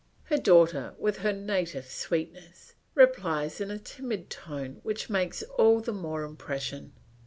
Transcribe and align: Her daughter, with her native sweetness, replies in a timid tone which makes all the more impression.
Her 0.23 0.37
daughter, 0.39 0.95
with 0.97 1.17
her 1.17 1.31
native 1.31 1.85
sweetness, 1.85 2.73
replies 2.95 3.61
in 3.61 3.69
a 3.69 3.77
timid 3.77 4.31
tone 4.31 4.79
which 4.81 5.11
makes 5.11 5.43
all 5.59 5.79
the 5.79 5.93
more 5.93 6.23
impression. 6.23 6.93